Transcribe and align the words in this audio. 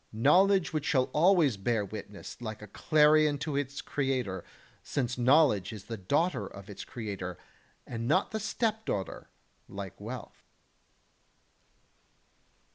knowledge 0.13 0.73
which 0.73 0.83
shall 0.85 1.11
always 1.13 1.57
bear 1.57 1.85
witness 1.85 2.41
like 2.41 2.63
a 2.63 2.67
clarion 2.67 3.37
to 3.37 3.55
its 3.55 3.83
creator, 3.83 4.43
since 4.81 5.15
knowledge 5.15 5.71
is 5.71 5.83
the 5.85 5.95
daughter 5.95 6.47
of 6.47 6.71
its 6.71 6.83
creator, 6.83 7.37
and 7.85 8.07
not 8.07 8.31
the 8.31 8.39
stepdaughter, 8.39 9.29
like 9.69 10.01
wealth. 10.01 10.43